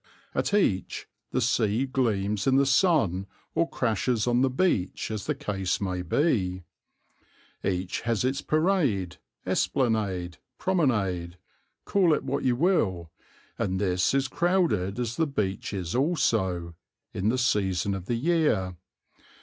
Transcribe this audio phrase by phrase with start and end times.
[0.33, 5.35] At each the sea gleams in the sun or crashes on the beach as the
[5.35, 6.63] case may be.
[7.63, 11.37] Each has its parade, esplanade, promenade,
[11.85, 13.11] call it what you will;
[13.59, 16.73] and this is crowded, as the beach is also,
[17.13, 18.75] in the season of the year.